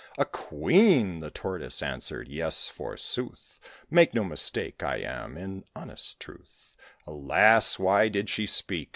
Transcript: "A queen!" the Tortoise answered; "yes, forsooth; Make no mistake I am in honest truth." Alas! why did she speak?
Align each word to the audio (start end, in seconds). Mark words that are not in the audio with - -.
"A 0.17 0.25
queen!" 0.25 1.19
the 1.19 1.29
Tortoise 1.29 1.83
answered; 1.83 2.27
"yes, 2.27 2.67
forsooth; 2.69 3.59
Make 3.91 4.15
no 4.15 4.23
mistake 4.23 4.81
I 4.81 4.97
am 4.97 5.37
in 5.37 5.63
honest 5.75 6.19
truth." 6.19 6.73
Alas! 7.05 7.77
why 7.77 8.07
did 8.09 8.27
she 8.27 8.47
speak? 8.47 8.89